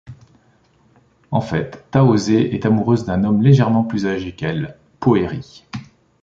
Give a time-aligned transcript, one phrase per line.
[1.29, 5.67] En fait, Tahoser est amoureuse d'un homme légèrement plus âgé qu'elle, Poëri.